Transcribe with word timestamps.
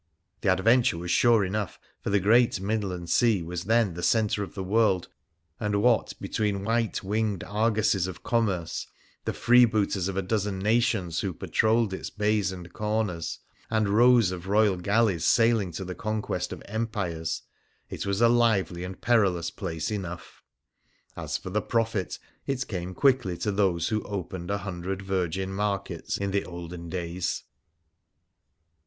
The 0.41 0.51
adventure 0.51 0.97
was 0.97 1.11
sure 1.11 1.45
enough, 1.45 1.79
for 2.01 2.09
the 2.09 2.19
great 2.19 2.59
midland 2.59 3.07
sea 3.11 3.43
was 3.43 3.65
then 3.65 3.93
the 3.93 4.01
centre 4.01 4.41
of 4.41 4.55
the 4.55 4.63
world, 4.63 5.09
and, 5.59 5.79
what 5.83 6.15
between 6.19 6.63
white 6.63 7.03
winged 7.03 7.43
argosies 7.43 8.07
of 8.07 8.23
commerce, 8.23 8.87
the 9.25 9.31
freebooters 9.31 10.07
of 10.09 10.17
a 10.17 10.23
dozen 10.23 10.57
nations 10.57 11.19
who 11.19 11.33
patrolled 11.33 11.93
its 11.93 12.09
bays 12.09 12.51
and 12.51 12.73
corners, 12.73 13.37
and 13.69 13.89
rows 13.89 14.31
of 14.31 14.47
royal 14.47 14.75
galleys 14.75 15.23
sailing 15.23 15.71
to 15.73 15.85
the 15.85 15.93
conquest 15.93 16.51
of 16.51 16.63
empires, 16.65 17.43
it 17.87 18.03
was 18.03 18.21
a 18.21 18.27
lively 18.27 18.83
and 18.83 19.01
perilous 19.01 19.51
place 19.51 19.91
enough. 19.91 20.41
As 21.15 21.37
for 21.37 21.51
the 21.51 21.61
profit, 21.61 22.17
it 22.47 22.67
came 22.67 22.95
quickly 22.95 23.37
to 23.37 23.51
those 23.51 23.89
who 23.89 24.01
opened 24.01 24.49
a 24.49 24.57
hundred 24.57 25.03
virgin 25.03 25.53
markets 25.53 26.17
in 26.17 26.31
the 26.31 26.43
olden 26.43 26.89
days. 26.89 27.43